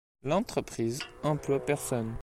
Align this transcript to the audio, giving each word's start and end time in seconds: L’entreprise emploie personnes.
L’entreprise 0.23 0.97
emploie 1.21 1.59
personnes. 1.63 2.09